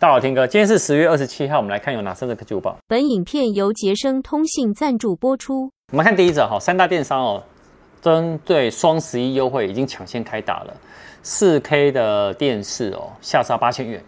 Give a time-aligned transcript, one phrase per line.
[0.00, 2.74] 大家好，天哥，今天是十月二十七号，我们来看有哪三则科技午报。
[2.88, 5.70] 本影片由杰生通信赞助播出。
[5.92, 7.42] 我们看第一则哈，三大电商哦，
[8.00, 10.74] 针对双十一优惠已经抢先开打了。
[11.22, 14.02] 四 K 的电视哦，下杀八千元。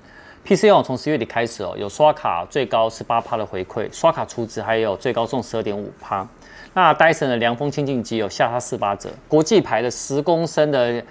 [0.46, 6.26] PC 用从十月底开始哦，有刷卡最高十八趴的回馈，刷卡储值还有最高送十二点五趴。
[6.72, 11.04] 那戴森的凉风清净机有下杀四八折，国际牌的十公升的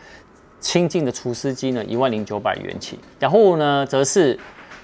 [0.59, 2.97] 清净的除湿机呢，一万零九百元起。
[3.19, 4.39] 然后呢，则是。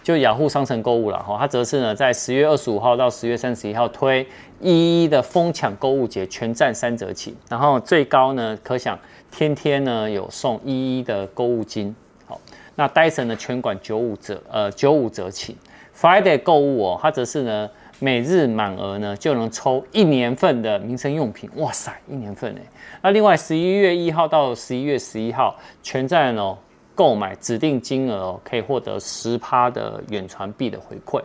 [0.08, 4.25] 就雅虎商城购物了哈，它则是呢在十月二十五号到十月三十一号推
[4.61, 8.98] 一一的疯抢购物节，全站三折起，然后最高呢可享
[9.29, 11.93] 天天呢有送一一的购物金。
[12.25, 12.39] 好，
[12.75, 15.57] 那戴森的全馆九五折，呃九五折起。
[15.93, 22.62] Friday 购物哦，它则是呢每日满额呢就能抽一年份的民生用品，哇塞，一年份哎。
[23.01, 25.54] 那另外十一月一号到十一月十一号
[25.84, 26.57] 全站哦。
[26.97, 31.21] 购买指定金额哦可以获得十趴的远传币的回馈。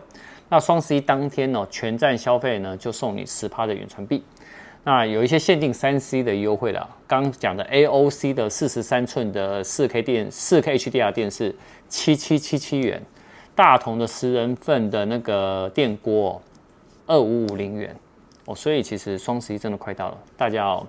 [0.47, 4.23] 那双十一当天哦，全站消费呢就送你十趴的远传币。
[4.83, 11.55] 那有一些限定三 C 的优惠啦，刚讲的 AOC 的四十三寸的四 K 电四 K HDR 电视
[11.87, 13.01] 七七七七元，
[13.55, 16.39] 大同的十人份的那个电锅
[17.07, 17.95] 二五五零元
[18.45, 18.53] 哦。
[18.53, 20.85] 所以其实双十一真的快到了，大家哦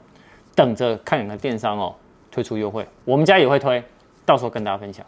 [0.54, 1.94] 等着看哪个电商哦
[2.30, 3.82] 推出优惠，我们家也会推。
[4.24, 5.04] 到时候跟大家分享。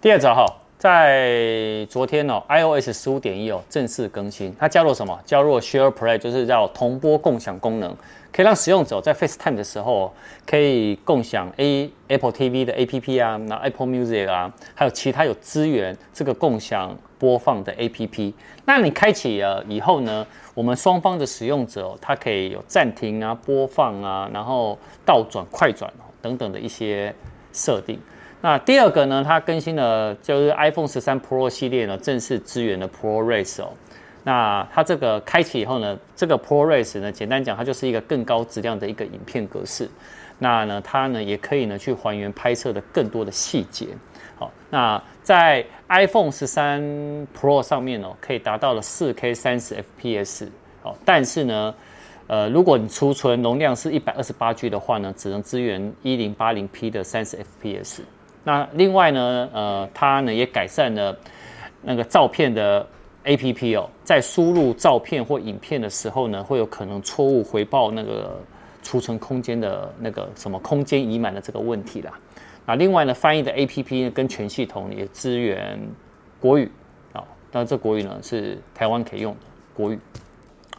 [0.00, 0.44] 第二则哈，
[0.78, 5.18] 在昨天哦，iOS 十五点一哦正式更新，它加入什么？
[5.24, 7.96] 加入 Share Play，就是叫同播共享功能，
[8.30, 10.12] 可以让使用者在 FaceTime 的时候
[10.46, 18.34] 可以共享 A Apple TV 的 APP 啊，那 Apple Music 啊，还有其他有资源这个共享播放的 APP。
[18.66, 27.14] 那你开启了以后呢，我们双方的使用者他可以有暂停啊、播放啊，然后倒转、快转等等的一些
[27.54, 27.98] 设定。
[28.44, 33.70] 那第二个呢，它更新了，就是 iPhone 十三 Pro 系列呢，正式支援了 ProRes 哦。
[34.22, 39.88] 那它这个开启以后呢，这个 ProRes 呢，简单讲，它就是一个更高质量的一个影片格式。
[40.38, 43.86] 那呢，它呢也可以呢去还原拍摄的更多的细节。
[44.36, 46.82] 好，那在 iPhone 十三
[47.34, 50.48] Pro 上面哦，可以达到了四 K 三十 FPS。
[50.82, 51.74] 好，但是呢，
[52.26, 58.00] 呃，如果你储存容量是一百二十八 G 的话呢，只能支援一零八零 P 的三十 FPS。
[58.44, 61.16] 那另外呢，呃，它呢也改善了
[61.82, 62.86] 那个照片的
[63.24, 68.38] APP 哦，在输入照片或影片的时候呢，会有可能错误回报那个
[68.82, 72.12] 储存空间的那个什么空间已满的这个问题啦。
[72.66, 75.78] 那另外呢，翻译的 APP 呢跟全系统也支援
[76.38, 76.70] 国语
[77.14, 79.40] 啊，当然这国语呢是台湾可以用的
[79.74, 79.98] 国语。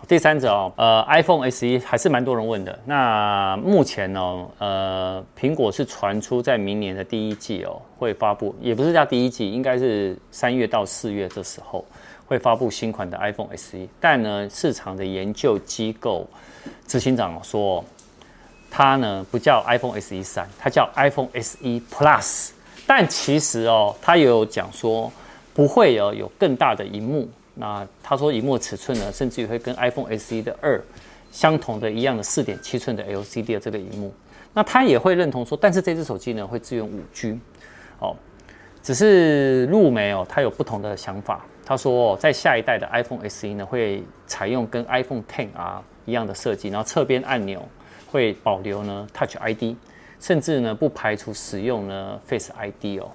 [0.08, 2.78] 第三者哦，呃，iPhone SE 还是蛮多人问的。
[2.86, 11.84] 那目前呢，呃，苹果是传出在明年的第一季哦会发布，也不是叫第一季，应该是三月到四月这时候
[12.28, 13.88] 会发布新款的 iPhone SE。
[14.00, 16.28] 但呢，市场的研究机构
[16.86, 17.84] 执行长说，
[18.70, 22.52] 它呢不叫 iPhone SE 三，它叫 iPhone SE Plus。
[22.86, 25.12] 但其实哦，它也有讲说
[25.52, 27.28] 不会有有更大的荧幕。
[27.56, 30.80] 那他说，荧幕尺寸呢，甚至于会跟 iPhone SE 的二
[31.32, 34.14] 相同的一样的四点七寸的 LCD 的这个荧幕。
[34.54, 37.40] 那他也会认同说，但是这只手机呢会支援五 G，
[38.00, 38.16] 哦，
[38.84, 41.46] 只是陆媒哦，他有不同的想法。
[41.66, 47.68] 他说，在下一代的 iPhone SE 呢会采用跟 iPhone XR 一样的设计，然后侧边按钮
[48.08, 49.76] 会保留呢 Touch ID，
[50.20, 53.12] 甚至呢不排除使用呢 Face ID 哦。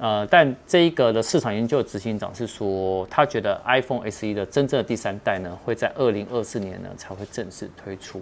[0.00, 8.20] 呃，但这一个的市场研究执行长是说，他觉得 iPhone SE 的真正的第三代呢，会在二零二四年呢才会正式推出。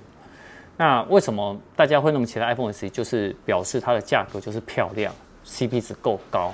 [0.76, 2.90] 那为什么大家会那么期待 iPhone SE？
[2.90, 5.14] 就是表示它的价格就是漂亮
[5.46, 6.52] ，CP 值够高，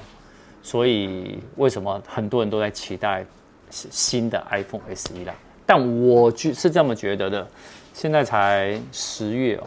[0.62, 3.26] 所以为什么很多人都在期待
[3.70, 5.34] 新的 iPhone SE 啦？
[5.66, 7.48] 但我觉是这么觉得的，
[7.92, 9.66] 现在才十月哦，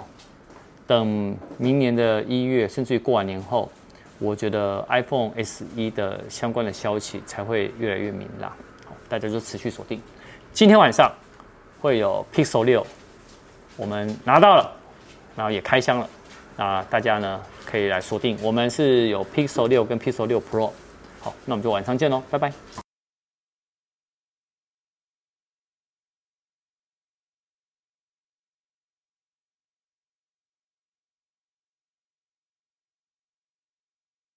[0.88, 3.70] 等明年的一月，甚至于过完年后。
[4.22, 5.66] 我觉得 iPhone SE
[5.96, 8.52] 的相关的消息才会越来越明朗，
[8.86, 10.00] 好，大家就持续锁定。
[10.54, 11.12] 今天晚上
[11.82, 12.86] 会有 Pixel 六，
[13.76, 14.72] 我们拿到了，
[15.36, 16.08] 然后也开箱了，
[16.56, 18.38] 那大家呢可以来锁定。
[18.44, 20.70] 我们是有 Pixel 六跟 Pixel 六 Pro，
[21.20, 22.54] 好，那我们就晚上见喽，拜拜。